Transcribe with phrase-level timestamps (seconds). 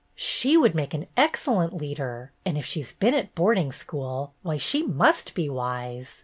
[0.15, 4.81] "She would make an excellent leader, and if she's been at boarding school, why, she
[4.81, 6.19] must be wise!"